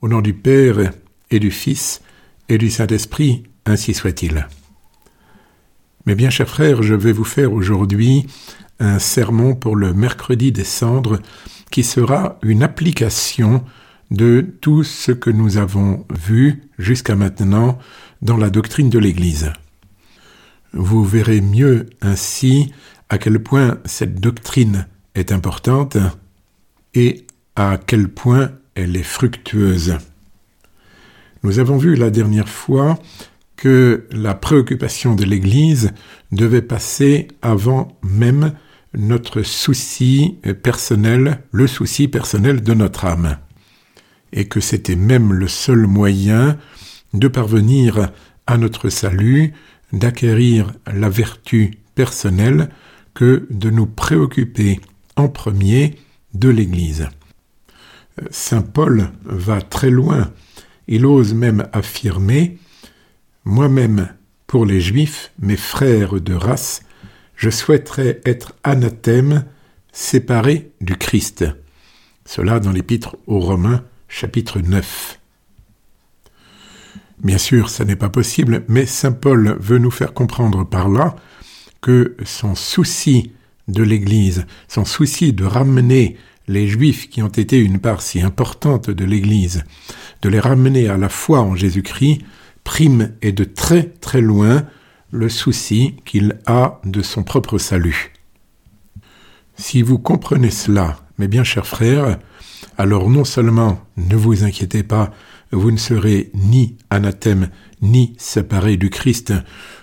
[0.00, 0.92] Au nom du Père
[1.32, 2.02] et du Fils
[2.48, 4.46] et du Saint-Esprit, ainsi soit-il.
[6.06, 8.24] Mes bien chers frères, je vais vous faire aujourd'hui
[8.78, 11.18] un sermon pour le mercredi des cendres
[11.72, 13.64] qui sera une application
[14.12, 17.76] de tout ce que nous avons vu jusqu'à maintenant
[18.22, 19.52] dans la doctrine de l'Église.
[20.72, 22.72] Vous verrez mieux ainsi
[23.08, 24.86] à quel point cette doctrine
[25.16, 25.96] est importante
[26.94, 27.26] et
[27.56, 29.98] à quel point elle est fructueuse.
[31.42, 32.98] Nous avons vu la dernière fois
[33.56, 35.90] que la préoccupation de l'Église
[36.30, 38.52] devait passer avant même
[38.94, 43.38] notre souci personnel, le souci personnel de notre âme,
[44.32, 46.56] et que c'était même le seul moyen
[47.14, 48.12] de parvenir
[48.46, 49.54] à notre salut,
[49.92, 52.70] d'acquérir la vertu personnelle
[53.14, 54.80] que de nous préoccuper
[55.16, 55.96] en premier
[56.32, 57.08] de l'Église.
[58.30, 60.30] Saint Paul va très loin,
[60.86, 62.58] il ose même affirmer
[63.44, 64.08] Moi-même,
[64.46, 66.82] pour les Juifs, mes frères de race,
[67.36, 69.44] je souhaiterais être anathème,
[69.92, 71.44] séparé du Christ.
[72.24, 75.18] Cela dans l'épître aux Romains, chapitre 9.
[77.22, 81.16] Bien sûr, ça n'est pas possible, mais Saint Paul veut nous faire comprendre par là
[81.80, 83.32] que son souci
[83.66, 86.16] de l'Église, son souci de ramener
[86.48, 89.64] les Juifs qui ont été une part si importante de l'Église,
[90.22, 92.22] de les ramener à la foi en Jésus-Christ,
[92.64, 94.64] prime et de très très loin
[95.10, 98.12] le souci qu'il a de son propre salut.
[99.56, 102.18] Si vous comprenez cela, mes bien chers frères,
[102.76, 105.12] alors non seulement ne vous inquiétez pas,
[105.50, 107.48] vous ne serez ni anathème
[107.80, 109.32] ni séparé du Christ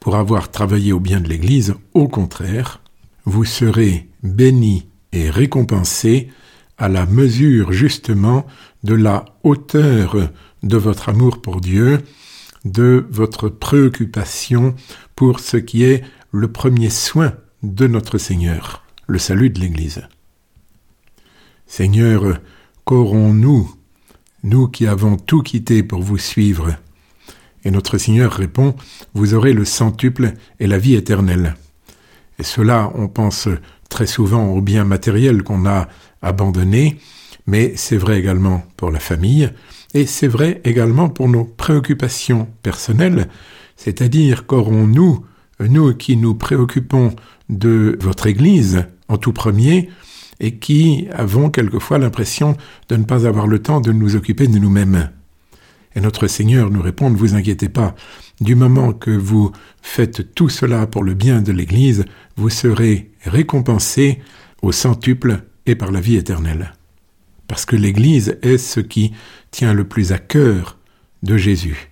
[0.00, 2.80] pour avoir travaillé au bien de l'Église, au contraire,
[3.24, 6.28] vous serez béni et récompensé
[6.78, 8.46] à la mesure justement
[8.84, 10.30] de la hauteur
[10.62, 12.00] de votre amour pour Dieu,
[12.64, 14.74] de votre préoccupation
[15.14, 17.32] pour ce qui est le premier soin
[17.62, 20.02] de notre Seigneur, le salut de l'Église.
[21.66, 22.40] Seigneur,
[22.84, 23.74] qu'aurons-nous,
[24.42, 26.76] nous qui avons tout quitté pour vous suivre?
[27.64, 28.76] Et notre Seigneur répond,
[29.14, 31.56] Vous aurez le centuple et la vie éternelle.
[32.38, 33.48] Et cela, on pense
[33.88, 35.88] très souvent au bien matériel qu'on a
[36.22, 36.98] abandonné,
[37.46, 39.50] mais c'est vrai également pour la famille,
[39.94, 43.28] et c'est vrai également pour nos préoccupations personnelles,
[43.76, 45.24] c'est-à-dire qu'aurons-nous,
[45.60, 47.14] nous qui nous préoccupons
[47.48, 49.88] de votre Église en tout premier,
[50.40, 52.56] et qui avons quelquefois l'impression
[52.88, 55.10] de ne pas avoir le temps de nous occuper de nous-mêmes.
[55.94, 57.94] Et notre Seigneur nous répond, ne vous inquiétez pas,
[58.40, 59.50] du moment que vous
[59.80, 62.04] faites tout cela pour le bien de l'Église,
[62.36, 64.20] vous serez récompensés
[64.60, 66.72] au centuple et par la vie éternelle.
[67.48, 69.12] Parce que l'Église est ce qui
[69.50, 70.78] tient le plus à cœur
[71.22, 71.90] de Jésus.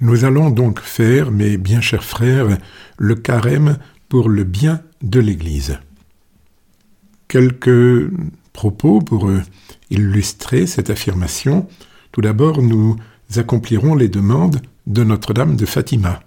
[0.00, 2.58] Nous allons donc faire, mes bien chers frères,
[2.98, 3.78] le carême
[4.08, 5.78] pour le bien de l'Église.
[7.28, 8.10] Quelques
[8.52, 9.30] propos pour
[9.90, 11.68] illustrer cette affirmation.
[12.12, 12.96] Tout d'abord, nous
[13.36, 16.20] accomplirons les demandes de Notre-Dame de Fatima.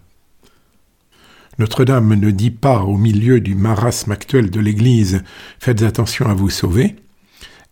[1.60, 5.24] Notre-Dame ne dit pas au milieu du marasme actuel de l'Église
[5.60, 6.96] Faites attention à vous sauver.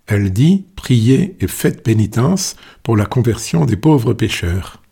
[0.08, 4.84] Elle dit Priez et faites pénitence pour la conversion des pauvres pécheurs.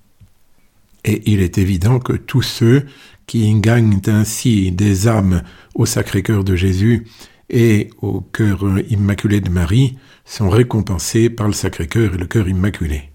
[1.03, 2.85] Et il est évident que tous ceux
[3.27, 7.05] qui gagnent ainsi des âmes au Sacré-Cœur de Jésus
[7.49, 13.11] et au cœur immaculé de Marie sont récompensés par le Sacré-Cœur et le cœur immaculé.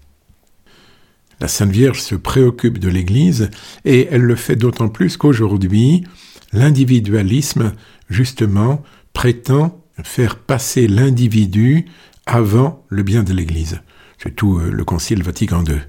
[1.41, 3.49] La Sainte Vierge se préoccupe de l'Église
[3.83, 6.03] et elle le fait d'autant plus qu'aujourd'hui,
[6.53, 7.73] l'individualisme,
[8.11, 11.85] justement, prétend faire passer l'individu
[12.27, 13.81] avant le bien de l'Église.
[14.19, 15.79] C'est tout euh, le Concile Vatican II.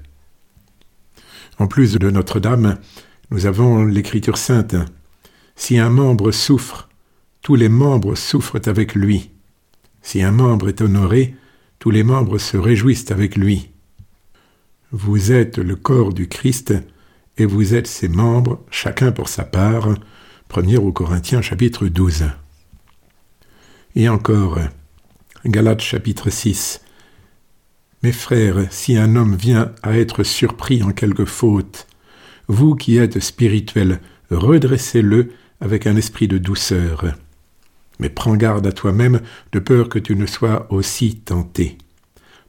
[1.59, 2.79] En plus de Notre-Dame,
[3.29, 4.75] nous avons l'Écriture sainte.
[5.55, 6.89] Si un membre souffre,
[7.43, 9.29] tous les membres souffrent avec lui.
[10.01, 11.35] Si un membre est honoré,
[11.77, 13.72] tous les membres se réjouissent avec lui.
[14.95, 16.71] Vous êtes le corps du Christ
[17.39, 19.95] et vous êtes ses membres, chacun pour sa part.
[20.55, 22.25] 1 au Corinthiens chapitre 12.
[23.95, 24.59] Et encore,
[25.47, 26.81] Galates chapitre 6.
[28.03, 31.87] Mes frères, si un homme vient à être surpris en quelque faute,
[32.47, 33.99] vous qui êtes spirituels,
[34.29, 37.15] redressez-le avec un esprit de douceur.
[37.97, 39.21] Mais prends garde à toi-même
[39.53, 41.79] de peur que tu ne sois aussi tenté.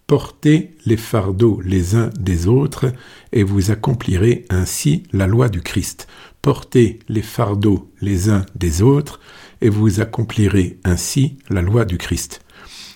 [0.07, 2.93] Portez les fardeaux les uns des autres,
[3.33, 6.07] et vous accomplirez ainsi la loi du Christ.
[6.43, 9.19] Portez les fardeaux les uns des autres,
[9.63, 12.43] et vous accomplirez ainsi la loi du Christ.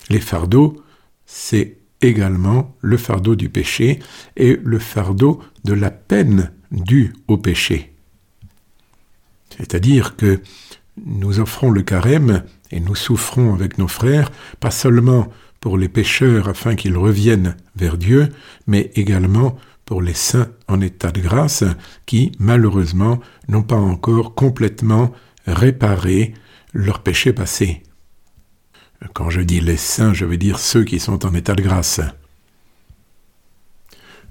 [0.09, 0.83] Les fardeaux,
[1.25, 3.99] c'est également le fardeau du péché
[4.37, 7.93] et le fardeau de la peine due au péché.
[9.57, 10.41] C'est-à-dire que
[11.05, 15.27] nous offrons le carême et nous souffrons avec nos frères, pas seulement
[15.59, 18.29] pour les pécheurs afin qu'ils reviennent vers Dieu,
[18.67, 21.63] mais également pour les saints en état de grâce
[22.05, 25.11] qui, malheureusement, n'ont pas encore complètement
[25.47, 26.33] réparé
[26.73, 27.83] leurs péchés passés.
[29.13, 32.01] Quand je dis les saints, je veux dire ceux qui sont en état de grâce.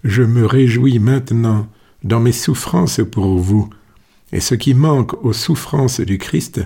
[0.05, 1.69] Je me réjouis maintenant
[2.05, 3.69] dans mes souffrances pour vous,
[4.33, 6.61] et ce qui manque aux souffrances du Christ,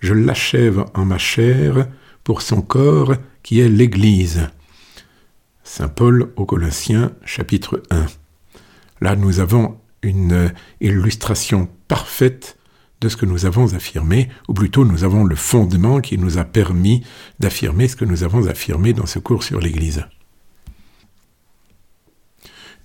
[0.00, 1.88] je l'achève en ma chair
[2.24, 4.48] pour son corps qui est l'Église.
[5.62, 8.06] Saint Paul aux Colossiens chapitre 1.
[9.00, 12.58] Là nous avons une illustration parfaite
[13.00, 16.44] de ce que nous avons affirmé, ou plutôt nous avons le fondement qui nous a
[16.44, 17.04] permis
[17.38, 20.04] d'affirmer ce que nous avons affirmé dans ce cours sur l'Église.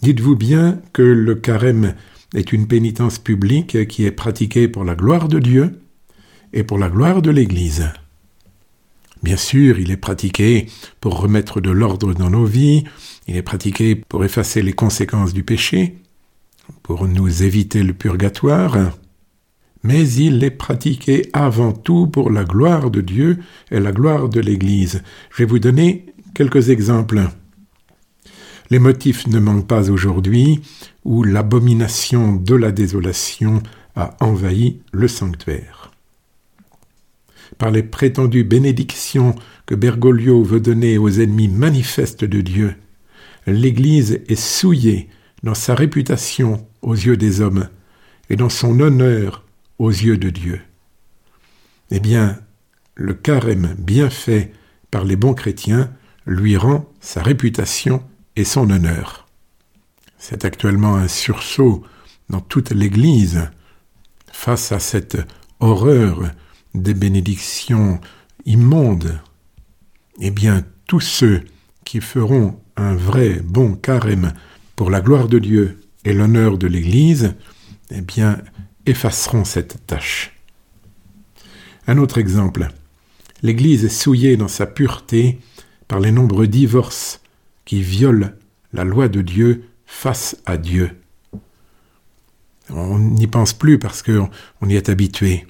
[0.02, 1.96] Dites-vous bien que le carême
[2.34, 5.82] est une pénitence publique qui est pratiquée pour la gloire de Dieu
[6.52, 7.92] et pour la gloire de l'Église.
[9.22, 10.68] Bien sûr, il est pratiqué
[11.02, 12.86] pour remettre de l'ordre dans nos vies,
[13.28, 15.98] il est pratiqué pour effacer les conséquences du péché,
[16.84, 18.92] pour nous éviter le purgatoire,
[19.84, 23.40] mais il est pratiqué avant tout pour la gloire de Dieu
[23.72, 25.04] et la gloire de l'Église.
[25.32, 27.22] Je vais vous donner quelques exemples.
[28.70, 30.62] Les motifs ne manquent pas aujourd'hui
[31.04, 33.64] où l'abomination de la désolation
[33.96, 35.92] a envahi le sanctuaire.
[37.58, 39.36] Par les prétendues bénédictions
[39.66, 42.76] que Bergoglio veut donner aux ennemis manifestes de Dieu,
[43.48, 45.10] l'Église est souillée
[45.44, 47.70] dans sa réputation aux yeux des hommes
[48.30, 49.44] et dans son honneur
[49.80, 50.62] aux yeux de Dieu.
[51.92, 52.40] Eh bien,
[52.96, 54.52] le carême bien fait
[54.92, 55.92] par les bons chrétiens
[56.26, 58.04] lui rend sa réputation
[58.36, 59.28] et son honneur.
[60.18, 61.84] C'est actuellement un sursaut
[62.30, 63.50] dans toute l'Église
[64.32, 65.18] face à cette
[65.60, 66.22] horreur
[66.74, 68.00] des bénédictions
[68.46, 69.20] immondes.
[70.20, 71.44] Eh bien, tous ceux
[71.86, 74.34] qui feront un vrai bon carême
[74.76, 77.36] pour la gloire de Dieu et l'honneur de l'Église,
[77.92, 78.40] eh bien,
[78.86, 80.34] effaceront cette tâche.
[81.88, 82.70] Un autre exemple.
[83.42, 85.40] L'Église est souillée dans sa pureté
[85.88, 87.22] par les nombreux divorces
[87.66, 88.30] qui violent
[88.74, 90.92] la loi de Dieu face à Dieu.
[92.70, 94.30] On n'y pense plus parce qu'on
[94.68, 95.48] y est habitué.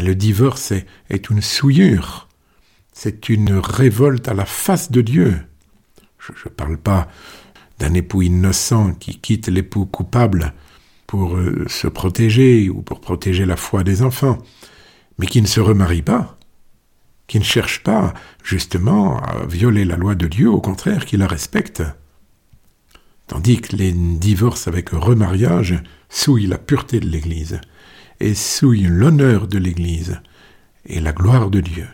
[0.00, 2.28] Le divorce est, est une souillure.
[2.92, 5.36] C'est une révolte à la face de Dieu.
[6.18, 7.08] Je ne parle pas
[7.78, 10.52] d'un époux innocent qui quitte l'époux coupable
[11.06, 14.38] pour euh, se protéger ou pour protéger la foi des enfants,
[15.18, 16.38] mais qui ne se remarie pas,
[17.26, 18.14] qui ne cherche pas
[18.44, 21.82] justement à violer la loi de Dieu, au contraire, qui la respecte.
[23.26, 27.60] Tandis que les divorces avec remariage souillent la pureté de l'Église
[28.20, 30.20] et souillent l'honneur de l'Église
[30.86, 31.86] et la gloire de Dieu.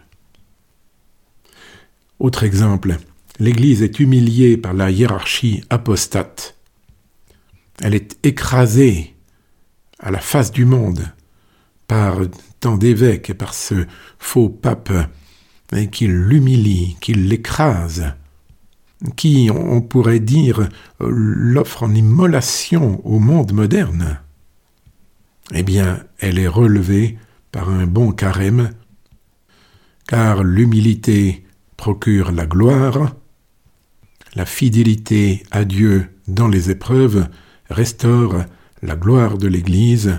[2.19, 2.97] Autre exemple,
[3.39, 6.57] l'Église est humiliée par la hiérarchie apostate
[7.83, 9.15] elle est écrasée
[9.99, 11.13] à la face du monde
[11.87, 12.19] par
[12.61, 13.87] tant d'évêques et par ce
[14.19, 14.93] faux pape
[15.91, 18.15] qui l'humilie, qui l'écrase,
[19.17, 20.69] qui, on pourrait dire,
[21.01, 24.21] l'offre en immolation au monde moderne.
[25.55, 27.19] Eh bien, elle est relevée
[27.53, 28.71] par un bon carême,
[30.09, 31.45] car l'humilité
[31.77, 33.15] procure la gloire,
[34.35, 37.29] la fidélité à Dieu dans les épreuves
[37.71, 38.45] restaure
[38.83, 40.19] la gloire de l'Église,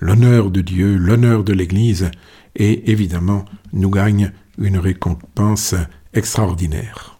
[0.00, 2.10] l'honneur de Dieu, l'honneur de l'Église,
[2.54, 5.74] et évidemment nous gagne une récompense
[6.14, 7.18] extraordinaire.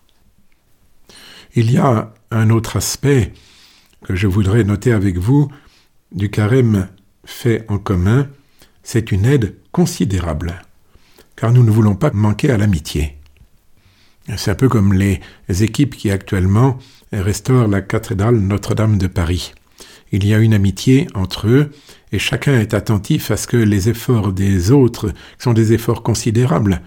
[1.55, 3.33] Il y a un autre aspect
[4.05, 5.49] que je voudrais noter avec vous
[6.13, 6.89] du carême
[7.27, 8.29] fait en commun,
[8.83, 10.63] c'est une aide considérable,
[11.35, 13.19] car nous ne voulons pas manquer à l'amitié.
[14.37, 15.21] C'est un peu comme les
[15.61, 16.79] équipes qui actuellement
[17.13, 19.53] restaurent la cathédrale Notre-Dame de Paris.
[20.13, 21.71] Il y a une amitié entre eux
[22.13, 26.81] et chacun est attentif à ce que les efforts des autres sont des efforts considérables,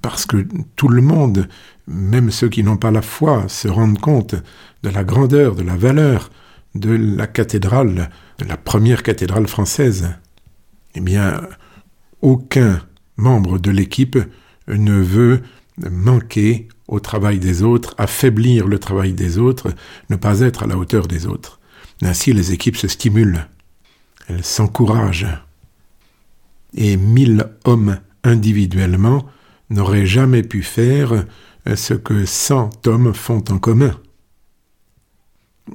[0.00, 0.46] parce que
[0.76, 1.48] tout le monde,
[1.88, 4.36] même ceux qui n'ont pas la foi, se rendent compte
[4.82, 6.30] de la grandeur, de la valeur
[6.78, 10.14] de la cathédrale, de la première cathédrale française.
[10.94, 11.40] Eh bien,
[12.22, 12.80] aucun
[13.16, 14.18] membre de l'équipe
[14.68, 15.42] ne veut
[15.90, 19.74] manquer au travail des autres, affaiblir le travail des autres,
[20.08, 21.60] ne pas être à la hauteur des autres.
[22.02, 23.46] Ainsi, les équipes se stimulent,
[24.28, 25.26] elles s'encouragent.
[26.74, 29.26] Et mille hommes individuellement
[29.70, 31.24] n'auraient jamais pu faire
[31.74, 33.98] ce que cent hommes font en commun.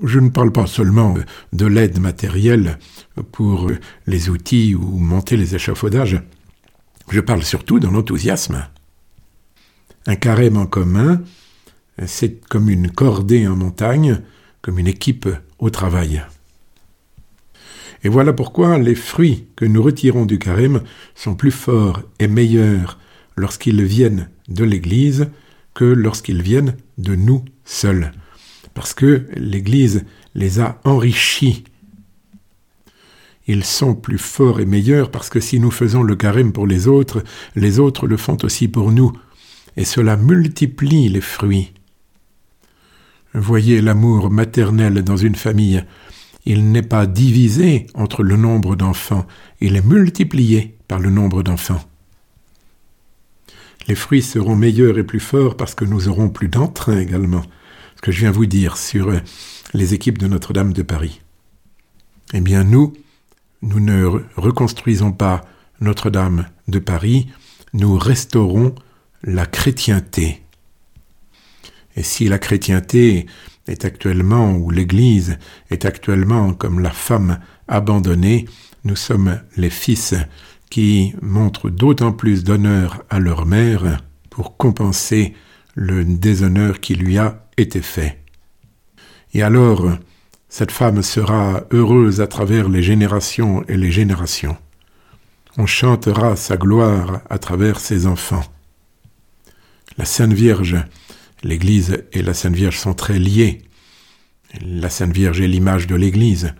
[0.03, 1.15] Je ne parle pas seulement
[1.51, 2.79] de l'aide matérielle
[3.31, 3.69] pour
[4.07, 6.21] les outils ou monter les échafaudages,
[7.09, 8.65] je parle surtout de l'enthousiasme.
[10.07, 11.21] Un carême en commun,
[12.05, 14.21] c'est comme une cordée en montagne,
[14.61, 15.27] comme une équipe
[15.59, 16.23] au travail.
[18.03, 20.81] Et voilà pourquoi les fruits que nous retirons du carême
[21.15, 22.97] sont plus forts et meilleurs
[23.35, 25.27] lorsqu'ils viennent de l'Église
[25.73, 28.11] que lorsqu'ils viennent de nous seuls.
[28.73, 31.63] Parce que l'Église les a enrichis.
[33.47, 36.87] Ils sont plus forts et meilleurs parce que si nous faisons le carême pour les
[36.87, 37.23] autres,
[37.55, 39.11] les autres le font aussi pour nous.
[39.77, 41.73] Et cela multiplie les fruits.
[43.33, 45.83] Voyez l'amour maternel dans une famille.
[46.45, 49.25] Il n'est pas divisé entre le nombre d'enfants,
[49.59, 51.83] il est multiplié par le nombre d'enfants.
[53.87, 57.43] Les fruits seront meilleurs et plus forts parce que nous aurons plus d'entrain également,
[58.01, 59.11] que je viens vous dire sur
[59.73, 61.21] les équipes de Notre-Dame de Paris.
[62.33, 62.93] Eh bien nous,
[63.61, 64.05] nous ne
[64.35, 65.41] reconstruisons pas
[65.79, 67.27] Notre-Dame de Paris,
[67.73, 68.75] nous restaurons
[69.23, 70.41] la chrétienté.
[71.95, 73.27] Et si la chrétienté
[73.67, 75.37] est actuellement, ou l'Église
[75.69, 78.45] est actuellement comme la femme abandonnée,
[78.83, 80.15] nous sommes les fils
[80.69, 85.35] qui montrent d'autant plus d'honneur à leur mère pour compenser
[85.75, 88.19] le déshonneur qui lui a été fait.
[89.33, 89.89] Et alors,
[90.49, 94.57] cette femme sera heureuse à travers les générations et les générations.
[95.57, 98.43] On chantera sa gloire à travers ses enfants.
[99.97, 100.77] La Sainte Vierge
[101.43, 103.63] L'Église et la Sainte Vierge sont très liées.
[104.61, 106.53] La Sainte Vierge est l'image de l'Église.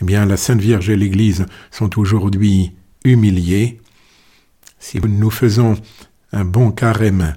[0.00, 2.72] Eh bien, la Sainte Vierge et l'Église sont aujourd'hui
[3.04, 3.80] humiliées.
[4.78, 5.76] Si nous faisons
[6.32, 7.34] un bon carême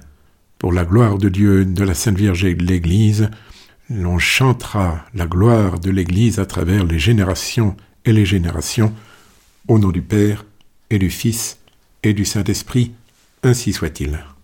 [0.58, 3.30] pour la gloire de Dieu, de la Sainte Vierge et de l'Église,
[3.90, 8.92] l'on chantera la gloire de l'Église à travers les générations et les générations,
[9.68, 10.44] au nom du Père
[10.90, 11.58] et du Fils
[12.02, 12.92] et du Saint-Esprit,
[13.42, 14.26] ainsi soit-il.